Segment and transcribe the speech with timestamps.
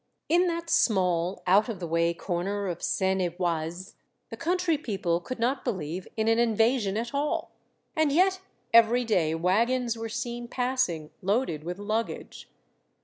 [0.29, 3.93] In that small, out of the way corner of Seine et Oise
[4.31, 7.51] the country people could not believe in an invasion at all.
[7.95, 8.41] And yet
[8.73, 12.49] every day wagons were seen passing, loaded with luggage.